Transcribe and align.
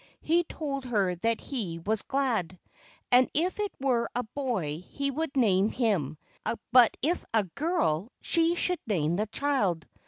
He 0.23 0.43
told 0.45 0.85
her 0.85 1.13
that 1.17 1.39
he 1.39 1.77
was 1.77 2.01
glad, 2.01 2.57
and 3.11 3.29
if 3.35 3.59
it 3.59 3.71
were 3.79 4.09
a 4.15 4.23
boy 4.23 4.83
he 4.87 5.11
would 5.11 5.37
name 5.37 5.69
him, 5.69 6.17
but 6.71 6.97
if 7.03 7.23
a 7.35 7.43
girl 7.43 8.11
she 8.19 8.55
should 8.55 8.79
name 8.87 9.17
the 9.17 9.27
child. 9.27 9.85